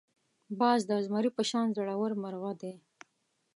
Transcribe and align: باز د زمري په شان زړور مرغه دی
باز 0.59 0.79
د 0.89 0.91
زمري 1.05 1.29
په 1.37 1.43
شان 1.49 1.67
زړور 1.75 2.11
مرغه 2.23 2.51
دی 2.61 2.73